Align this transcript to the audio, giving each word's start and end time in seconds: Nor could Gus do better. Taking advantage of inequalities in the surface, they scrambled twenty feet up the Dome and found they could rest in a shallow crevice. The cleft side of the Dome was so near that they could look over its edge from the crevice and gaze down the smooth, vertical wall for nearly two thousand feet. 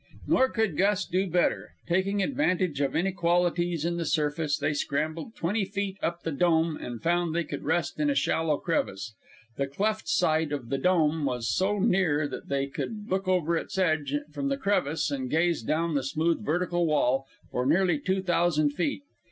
Nor 0.25 0.49
could 0.49 0.77
Gus 0.77 1.05
do 1.05 1.27
better. 1.29 1.75
Taking 1.87 2.23
advantage 2.23 2.81
of 2.81 2.95
inequalities 2.95 3.85
in 3.85 3.97
the 3.97 4.05
surface, 4.07 4.57
they 4.57 4.73
scrambled 4.73 5.35
twenty 5.35 5.63
feet 5.63 5.99
up 6.01 6.23
the 6.23 6.31
Dome 6.31 6.75
and 6.75 7.03
found 7.03 7.35
they 7.35 7.43
could 7.43 7.63
rest 7.63 7.99
in 7.99 8.09
a 8.09 8.15
shallow 8.15 8.57
crevice. 8.57 9.13
The 9.57 9.67
cleft 9.67 10.09
side 10.09 10.51
of 10.51 10.69
the 10.69 10.79
Dome 10.79 11.23
was 11.25 11.47
so 11.47 11.77
near 11.77 12.27
that 12.29 12.49
they 12.49 12.65
could 12.65 13.11
look 13.11 13.27
over 13.27 13.55
its 13.55 13.77
edge 13.77 14.15
from 14.31 14.49
the 14.49 14.57
crevice 14.57 15.11
and 15.11 15.29
gaze 15.29 15.61
down 15.61 15.93
the 15.93 16.01
smooth, 16.01 16.43
vertical 16.43 16.87
wall 16.87 17.27
for 17.51 17.63
nearly 17.67 17.99
two 17.99 18.23
thousand 18.23 18.71
feet. 18.71 19.03